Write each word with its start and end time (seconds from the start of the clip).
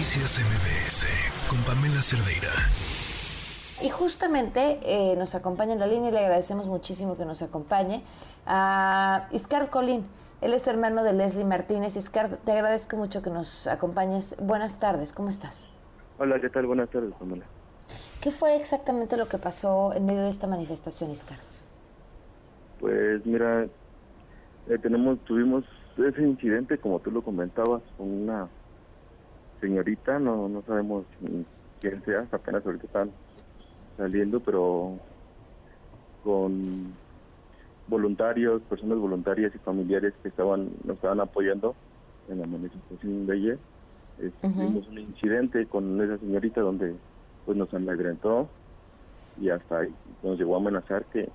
Noticias 0.00 0.40
MBS 0.40 1.06
con 1.50 1.58
Pamela 1.64 2.00
Cerdeira. 2.00 2.48
Y 3.86 3.90
justamente 3.90 4.78
eh, 4.82 5.14
nos 5.14 5.34
acompaña 5.34 5.74
en 5.74 5.78
la 5.78 5.86
línea 5.86 6.08
y 6.08 6.12
le 6.12 6.20
agradecemos 6.20 6.68
muchísimo 6.68 7.18
que 7.18 7.26
nos 7.26 7.42
acompañe 7.42 8.02
a 8.46 9.28
Iscard 9.30 9.68
Colín. 9.68 10.06
Él 10.40 10.54
es 10.54 10.66
hermano 10.66 11.04
de 11.04 11.12
Leslie 11.12 11.44
Martínez. 11.44 11.98
Iscard, 11.98 12.38
te 12.46 12.52
agradezco 12.52 12.96
mucho 12.96 13.20
que 13.20 13.28
nos 13.28 13.66
acompañes. 13.66 14.36
Buenas 14.40 14.80
tardes, 14.80 15.12
¿cómo 15.12 15.28
estás? 15.28 15.68
Hola, 16.18 16.40
¿qué 16.40 16.48
tal? 16.48 16.64
Buenas 16.64 16.88
tardes, 16.88 17.12
Pamela. 17.18 17.44
¿Qué 18.22 18.30
fue 18.30 18.56
exactamente 18.56 19.18
lo 19.18 19.28
que 19.28 19.36
pasó 19.36 19.92
en 19.92 20.06
medio 20.06 20.22
de 20.22 20.30
esta 20.30 20.46
manifestación, 20.46 21.10
Iscard? 21.10 21.40
Pues 22.80 23.26
mira, 23.26 23.64
eh, 24.66 24.78
tenemos, 24.80 25.18
tuvimos 25.26 25.66
ese 25.98 26.22
incidente, 26.22 26.78
como 26.78 27.00
tú 27.00 27.10
lo 27.10 27.20
comentabas, 27.20 27.82
con 27.98 28.10
una 28.10 28.48
señorita, 29.60 30.18
no, 30.18 30.48
no 30.48 30.62
sabemos 30.62 31.04
quién 31.80 32.02
sea, 32.04 32.24
apenas 32.32 32.64
ahorita 32.64 32.86
están 32.86 33.10
saliendo, 33.96 34.40
pero 34.40 34.98
con 36.24 36.92
voluntarios, 37.88 38.62
personas 38.62 38.98
voluntarias 38.98 39.54
y 39.54 39.58
familiares 39.58 40.14
que 40.22 40.28
estaban 40.28 40.70
nos 40.84 40.96
estaban 40.96 41.20
apoyando 41.20 41.74
en 42.28 42.40
la 42.40 42.46
manifestación 42.46 43.26
de 43.26 43.32
ayer. 43.32 43.58
Eh, 44.20 44.30
tuvimos 44.40 44.86
un 44.88 44.98
incidente 44.98 45.66
con 45.66 46.00
esa 46.00 46.18
señorita 46.18 46.60
donde 46.60 46.94
pues 47.44 47.56
nos 47.56 47.72
amedrentó 47.74 48.48
y 49.40 49.50
hasta 49.50 49.80
ahí 49.80 49.94
nos 50.22 50.38
llegó 50.38 50.54
a 50.54 50.58
amenazar 50.58 51.04
que, 51.06 51.28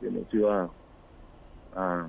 que 0.00 0.10
nos 0.10 0.32
iba 0.32 0.70
a 1.76 2.06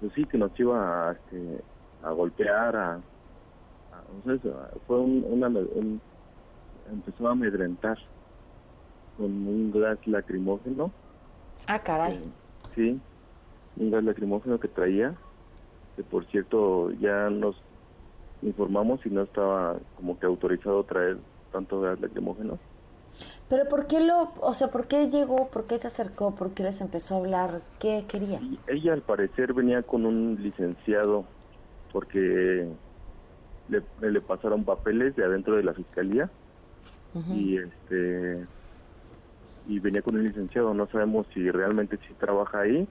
pues 0.00 0.12
sí 0.14 0.24
que 0.24 0.36
nos 0.36 0.58
iba 0.58 1.10
a, 1.10 1.12
este, 1.12 1.62
a 2.02 2.10
golpear 2.10 2.76
a, 2.76 3.00
fue 4.86 5.00
un, 5.00 5.24
una 5.28 5.48
empezó 6.90 7.28
a 7.28 7.32
amedrentar 7.32 7.98
con 9.16 9.26
un 9.26 9.72
gas 9.72 9.98
lacrimógeno. 10.06 10.90
Ah 11.66 11.78
caray. 11.78 12.14
Eh, 12.14 12.22
sí 12.74 13.00
un 13.76 13.90
gas 13.90 14.04
lacrimógeno 14.04 14.58
que 14.60 14.68
traía 14.68 15.14
que 15.96 16.02
por 16.02 16.26
cierto 16.26 16.90
ya 16.92 17.30
nos 17.30 17.56
informamos 18.42 19.04
y 19.04 19.10
no 19.10 19.22
estaba 19.22 19.76
como 19.96 20.18
que 20.18 20.26
autorizado 20.26 20.82
traer 20.84 21.18
tanto 21.52 21.80
gas 21.80 22.00
lacrimógeno. 22.00 22.58
Pero 23.48 23.68
¿por 23.68 23.86
qué 23.86 24.00
lo, 24.00 24.32
o 24.40 24.54
sea, 24.54 24.68
por 24.68 24.88
qué 24.88 25.10
llegó, 25.10 25.48
por 25.50 25.66
qué 25.66 25.76
se 25.76 25.86
acercó, 25.86 26.34
por 26.34 26.54
qué 26.54 26.62
les 26.62 26.80
empezó 26.80 27.14
a 27.14 27.18
hablar, 27.18 27.60
qué 27.78 28.04
quería? 28.08 28.40
ella 28.66 28.94
al 28.94 29.02
parecer 29.02 29.52
venía 29.52 29.82
con 29.82 30.06
un 30.06 30.42
licenciado 30.42 31.24
porque 31.92 32.66
le, 33.72 34.10
le 34.10 34.20
pasaron 34.20 34.64
papeles 34.64 35.16
de 35.16 35.24
adentro 35.24 35.56
de 35.56 35.64
la 35.64 35.74
fiscalía 35.74 36.30
y 37.28 37.58
este 37.58 38.46
y 39.68 39.78
venía 39.78 40.02
con 40.02 40.16
un 40.16 40.24
licenciado, 40.24 40.74
no 40.74 40.86
sabemos 40.86 41.26
si 41.34 41.50
realmente 41.50 41.98
si 42.06 42.14
trabaja 42.14 42.60
ahí 42.60 42.88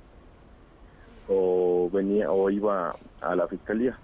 o 1.28 1.90
venía 1.92 2.32
o 2.32 2.50
iba 2.50 2.96
a 3.22 3.36
la 3.36 3.48
fiscalía. 3.48 3.98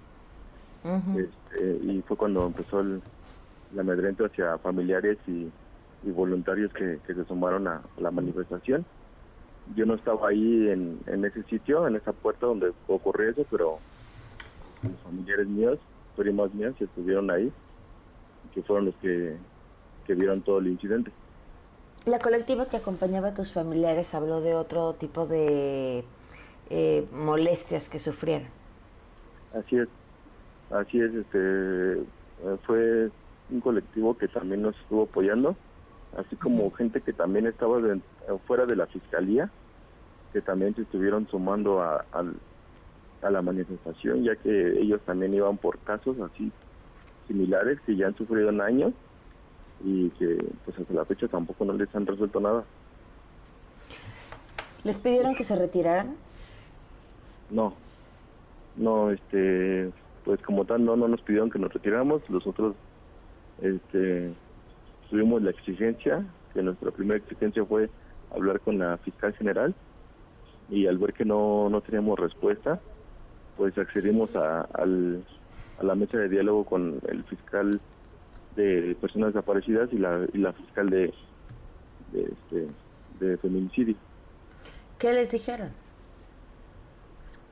Este, 1.17 1.79
y 1.83 2.01
fue 2.07 2.15
cuando 2.15 2.47
empezó 2.47 2.79
el, 2.79 3.01
el 3.73 3.79
amedrento 3.79 4.25
hacia 4.25 4.57
familiares 4.59 5.17
y 5.27 5.51
y 6.03 6.11
voluntarios 6.11 6.71
que, 6.73 6.99
se 7.05 7.25
sumaron 7.25 7.67
a 7.67 7.81
la 7.97 8.11
manifestación. 8.11 8.85
Yo 9.75 9.85
no 9.85 9.95
estaba 9.95 10.29
ahí 10.29 10.69
en, 10.69 10.99
en 11.07 11.25
ese 11.25 11.43
sitio, 11.43 11.87
en 11.87 11.95
esa 11.95 12.13
puerta 12.13 12.45
donde 12.45 12.71
ocurrió 12.87 13.29
eso, 13.29 13.45
pero 13.49 13.79
los 14.83 14.99
familiares 15.01 15.47
míos, 15.47 15.79
primas 16.17 16.53
mías, 16.53 16.73
estuvieron 16.79 17.31
ahí, 17.31 17.51
que 18.53 18.61
fueron 18.63 18.85
los 18.85 18.95
que, 18.95 19.37
que 20.05 20.15
vieron 20.15 20.41
todo 20.41 20.59
el 20.59 20.67
incidente. 20.67 21.11
La 22.05 22.19
colectiva 22.19 22.67
que 22.67 22.77
acompañaba 22.77 23.29
a 23.29 23.33
tus 23.33 23.53
familiares 23.53 24.13
habló 24.13 24.41
de 24.41 24.55
otro 24.55 24.93
tipo 24.93 25.25
de 25.25 26.03
eh, 26.69 27.07
molestias 27.13 27.87
que 27.89 27.99
sufrieron. 27.99 28.47
Así 29.53 29.77
es, 29.77 29.87
así 30.71 30.99
es, 30.99 31.13
este, 31.13 32.03
fue 32.65 33.09
un 33.49 33.61
colectivo 33.61 34.17
que 34.17 34.27
también 34.27 34.61
nos 34.61 34.75
estuvo 34.77 35.03
apoyando 35.03 35.55
así 36.15 36.35
como 36.35 36.71
gente 36.71 37.01
que 37.01 37.13
también 37.13 37.47
estaba 37.47 37.79
fuera 38.45 38.65
de 38.65 38.75
la 38.75 38.87
fiscalía, 38.87 39.49
que 40.33 40.41
también 40.41 40.75
se 40.75 40.81
estuvieron 40.83 41.27
sumando 41.27 41.81
a, 41.81 42.05
a, 42.11 42.23
la 43.21 43.41
manifestación, 43.41 44.23
ya 44.23 44.35
que 44.35 44.79
ellos 44.79 45.01
también 45.05 45.33
iban 45.33 45.57
por 45.57 45.77
casos 45.79 46.17
así 46.19 46.51
similares 47.27 47.79
que 47.81 47.95
ya 47.95 48.07
han 48.07 48.15
sufrido 48.15 48.49
en 48.49 48.61
años 48.61 48.93
y 49.83 50.09
que 50.11 50.37
pues 50.65 50.79
hasta 50.79 50.93
la 50.93 51.05
fecha 51.05 51.27
tampoco 51.27 51.65
no 51.65 51.73
les 51.73 51.93
han 51.93 52.05
resuelto 52.05 52.39
nada. 52.39 52.63
¿Les 54.83 54.99
pidieron 54.99 55.35
que 55.35 55.43
se 55.43 55.55
retiraran? 55.55 56.15
No, 57.49 57.73
no, 58.77 59.11
este, 59.11 59.91
pues 60.23 60.41
como 60.41 60.65
tal 60.65 60.85
no, 60.85 60.95
no 60.95 61.07
nos 61.07 61.21
pidieron 61.21 61.49
que 61.49 61.59
nos 61.59 61.73
retiráramos, 61.73 62.21
los 62.29 62.45
otros, 62.47 62.75
este, 63.61 64.33
tuvimos 65.09 65.41
la 65.41 65.51
exigencia, 65.51 66.25
que 66.53 66.61
nuestra 66.61 66.91
primera 66.91 67.19
exigencia 67.19 67.65
fue 67.65 67.89
hablar 68.33 68.59
con 68.61 68.77
la 68.77 68.97
fiscal 68.97 69.33
general 69.33 69.75
y 70.69 70.87
al 70.87 70.97
ver 70.97 71.13
que 71.13 71.25
no, 71.25 71.69
no 71.69 71.81
teníamos 71.81 72.19
respuesta, 72.19 72.79
pues 73.57 73.77
accedimos 73.77 74.35
a, 74.35 74.61
al, 74.61 75.25
a 75.79 75.83
la 75.83 75.95
mesa 75.95 76.17
de 76.19 76.29
diálogo 76.29 76.65
con 76.65 76.99
el 77.07 77.23
fiscal 77.25 77.81
de 78.55 78.95
personas 79.01 79.33
desaparecidas 79.33 79.91
y 79.91 79.97
la, 79.97 80.25
y 80.31 80.37
la 80.37 80.53
fiscal 80.53 80.87
de, 80.87 81.13
de, 82.11 82.21
este, 82.23 82.67
de 83.19 83.37
feminicidio. 83.37 83.97
¿Qué 84.99 85.13
les 85.13 85.31
dijeron? 85.31 85.71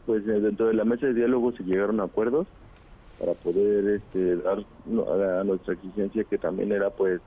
Pues 0.06 0.24
eh, 0.28 0.40
dentro 0.40 0.68
de 0.68 0.76
la 0.76 0.86
mesa 0.86 1.08
de 1.08 1.14
diálogo 1.14 1.52
se 1.52 1.64
llegaron 1.64 2.00
a 2.00 2.04
acuerdos 2.04 2.48
para 3.20 3.34
poder 3.34 4.02
este, 4.02 4.38
dar 4.38 4.60
a 4.60 5.44
nuestra 5.44 5.74
exigencia 5.74 6.24
que 6.26 6.38
también 6.38 6.72
era 6.72 6.90
pues 6.92 7.22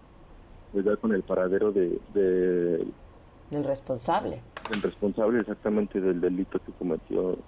dar 0.72 0.98
con 0.98 1.14
el 1.14 1.22
paradero 1.22 1.72
de, 1.72 1.98
del 2.14 3.64
responsable. 3.64 4.42
El 4.70 4.82
responsable 4.82 5.38
exactamente 5.38 6.00
del 6.00 6.20
delito 6.20 6.58
que 6.60 6.72
cometió 6.72 7.38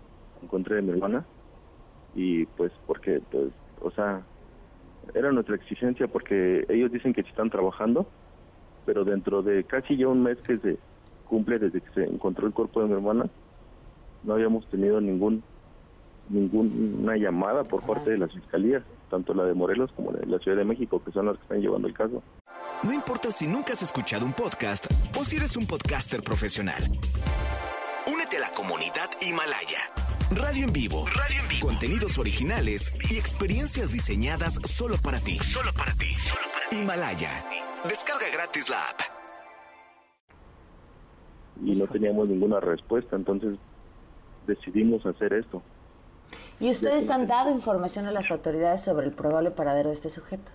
en 0.43 0.49
contra 0.49 0.77
de 0.77 0.83
mi 0.83 0.91
hermana 0.91 1.25
y 2.15 2.47
pues 2.47 2.73
porque 2.87 3.21
pues 3.31 3.49
o 3.81 3.91
sea 3.91 4.23
era 5.15 5.33
nuestra 5.33 5.57
exigencia 5.57 6.09
porque 6.09 6.65
ellos 6.69 6.93
dicen 6.93 7.13
que 7.13 7.23
están 7.23 7.51
trabajando 7.51 8.07
pero 8.87 9.05
dentro 9.05 9.43
de 9.43 9.65
casi 9.65 9.97
ya 9.97 10.09
un 10.09 10.23
mes 10.23 10.39
que 10.39 10.59
se 10.59 10.79
cumple 11.29 11.59
desde 11.59 11.81
que 11.81 11.91
se 11.93 12.05
encontró 12.05 12.47
el 12.47 12.53
cuerpo 12.53 12.81
de 12.81 12.89
mi 12.89 12.95
hermana 12.95 13.27
no 14.25 14.35
habíamos 14.35 14.67
tenido 14.69 15.01
ningún 15.01 15.43
ninguna 16.29 17.17
llamada 17.17 17.65
por 17.65 17.83
parte 17.83 18.11
de 18.11 18.19
las 18.19 18.33
fiscalías 18.33 18.83
tanto 19.11 19.35
la 19.35 19.45
de 19.45 19.55
Morelos 19.55 19.91
como 19.93 20.13
la 20.13 20.19
de 20.21 20.27
la 20.27 20.39
Ciudad 20.39 20.57
de 20.57 20.65
México 20.65 21.03
que 21.05 21.13
son 21.13 21.27
las 21.27 21.37
que 21.37 21.43
están 21.43 21.61
llevando 21.61 21.89
el 21.89 21.95
caso 21.95 22.23
no 22.83 22.95
importa 22.95 23.31
si 23.31 23.47
nunca 23.47 23.75
has 23.75 23.83
escuchado 23.83 24.25
un 24.25 24.33
podcast 24.33 24.87
o 25.19 25.23
si 25.23 25.37
eres 25.37 25.55
un 25.57 25.67
podcaster 25.67 26.23
profesional. 26.23 26.83
Únete 28.11 28.39
a 28.39 28.41
la 28.41 28.51
comunidad 28.53 29.11
Himalaya. 29.21 30.00
Radio 30.41 30.65
en 30.65 30.73
vivo. 30.73 31.05
Radio 31.07 31.43
en 31.43 31.49
vivo. 31.49 31.67
Contenidos 31.67 32.17
originales 32.17 32.95
y 33.11 33.19
experiencias 33.19 33.93
diseñadas 33.93 34.55
solo 34.65 34.97
para 35.05 35.19
ti. 35.19 35.37
Solo 35.39 35.71
para 35.77 35.93
ti. 35.93 36.09
Himalaya. 36.73 37.29
Descarga 37.85 38.25
gratis 38.33 38.71
la 38.71 38.77
app. 38.77 39.01
Y 41.63 41.79
no 41.79 41.87
teníamos 41.89 42.29
ninguna 42.29 42.59
respuesta, 42.59 43.17
entonces 43.17 43.59
decidimos 44.47 45.05
hacer 45.05 45.35
esto. 45.35 45.63
¿Y 46.59 46.71
ustedes 46.71 47.11
han 47.11 47.27
dado 47.27 47.51
información 47.51 48.07
a 48.07 48.11
las 48.11 48.31
autoridades 48.31 48.81
sobre 48.81 49.07
el 49.07 49.13
probable 49.13 49.51
paradero 49.51 49.91
de 49.91 49.95
este 49.95 50.09
sujeto? 50.09 50.53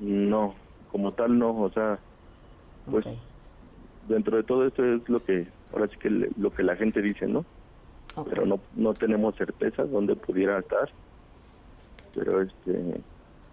No, 0.00 0.54
como 0.90 1.12
tal 1.12 1.38
no, 1.38 1.54
o 1.54 1.70
sea, 1.70 1.98
pues 2.90 3.04
dentro 4.08 4.38
de 4.38 4.42
todo 4.42 4.66
esto 4.66 4.82
es 4.84 5.06
lo 5.08 5.22
que, 5.22 5.46
ahora 5.72 5.88
sí 5.88 5.96
que 5.98 6.08
lo 6.08 6.50
que 6.50 6.62
la 6.62 6.76
gente 6.76 7.02
dice, 7.02 7.26
¿no? 7.26 7.44
Pero 8.24 8.44
no, 8.46 8.66
no 8.72 8.96
tenemos 8.96 9.36
certeza 9.36 9.84
dónde 9.84 10.16
pudiera 10.16 10.58
estar, 10.60 10.94
pero 12.12 12.42
este, 12.42 13.04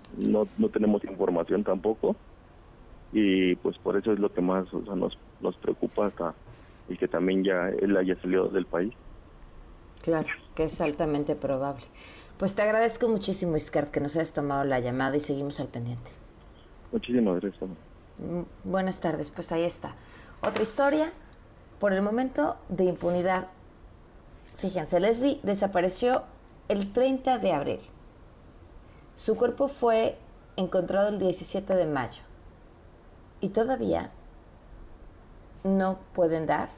no, 0.10 0.51
no 0.57 0.69
tenemos 0.71 1.04
información 1.06 1.63
tampoco 1.63 2.21
y 3.12 3.56
pues 3.57 3.80
por 3.80 3.98
eso 3.98 4.13
es 4.13 4.19
lo 4.19 4.31
que 4.33 4.42
más 4.42 4.74
o 4.74 4.83
sea, 4.86 4.95
nos, 4.95 5.19
nos 5.39 5.57
preocupa 5.60 6.07
hasta 6.07 6.39
y 6.88 6.98
que 6.98 7.07
también 7.10 7.44
ya 7.44 7.69
él 7.69 7.98
haya 7.98 8.19
salido 8.21 8.50
del 8.50 8.68
país. 8.68 8.95
Claro, 10.04 10.27
que 10.56 10.65
es 10.65 10.80
altamente 10.81 11.36
probable. 11.36 11.86
Pues 12.38 12.54
te 12.54 12.62
agradezco 12.62 13.10
muchísimo, 13.10 13.57
Iscard, 13.57 13.89
que 13.89 14.01
nos 14.01 14.15
hayas 14.15 14.33
tomado 14.33 14.63
la 14.65 14.80
llamada 14.80 15.18
y 15.18 15.19
seguimos 15.19 15.60
al 15.60 15.69
pendiente. 15.69 16.12
Muchísimas 16.92 17.42
gracias. 17.42 17.71
Mm, 18.18 18.44
buenas 18.63 19.00
tardes, 19.00 19.31
pues 19.31 19.51
ahí 19.51 19.63
está. 19.63 19.95
Otra 20.42 20.63
historia, 20.63 21.13
por 21.80 21.94
el 21.94 22.01
momento 22.01 22.57
de 22.69 22.86
impunidad. 22.86 23.50
Fíjense, 24.55 25.00
Leslie 25.00 25.39
desapareció 25.44 26.23
el 26.67 26.94
30 26.94 27.38
de 27.39 27.53
abril. 27.53 27.79
Su 29.15 29.35
cuerpo 29.35 29.67
fue 29.67 30.17
encontrado 30.55 31.09
el 31.09 31.19
17 31.19 31.75
de 31.75 31.85
mayo 31.85 32.21
y 33.41 33.50
todavía 33.50 34.11
no 35.63 36.00
pueden 36.13 36.45
dar 36.45 36.69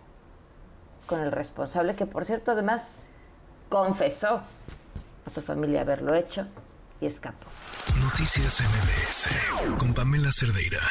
con 1.07 1.21
el 1.21 1.31
responsable, 1.31 1.95
que 1.95 2.05
por 2.05 2.25
cierto 2.25 2.51
además 2.51 2.89
confesó 3.69 4.41
a 5.25 5.29
su 5.29 5.41
familia 5.41 5.81
haberlo 5.81 6.15
hecho 6.15 6.47
y 7.01 7.05
escapó. 7.05 7.47
Noticias 8.01 8.61
MBS 8.61 9.77
con 9.77 9.93
Pamela 9.93 10.31
Cerdeira. 10.31 10.81